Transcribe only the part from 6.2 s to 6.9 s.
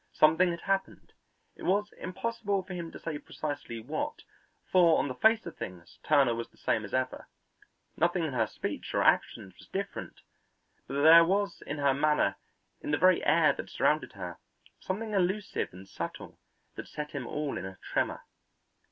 was the same